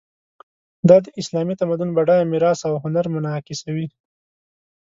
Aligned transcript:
دا 0.89 0.97
د 1.05 1.07
اسلامي 1.21 1.55
تمدن 1.61 1.89
بډایه 1.97 2.29
میراث 2.31 2.59
او 2.69 2.73
هنر 2.83 3.05
منعکسوي. 3.15 3.87